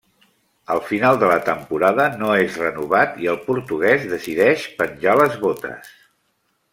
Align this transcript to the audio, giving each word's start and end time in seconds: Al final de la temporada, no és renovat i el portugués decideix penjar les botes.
Al 0.75 0.79
final 0.91 1.17
de 1.23 1.27
la 1.31 1.35
temporada, 1.49 2.07
no 2.21 2.31
és 2.45 2.57
renovat 2.61 3.21
i 3.25 3.29
el 3.33 3.39
portugués 3.49 4.07
decideix 4.15 4.65
penjar 4.81 5.15
les 5.21 5.37
botes. 5.45 5.93